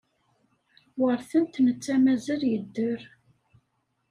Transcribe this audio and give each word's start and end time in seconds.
Weṛten-t 0.99 1.55
netta 1.65 1.95
mazal 2.03 2.41
yedder. 2.51 3.01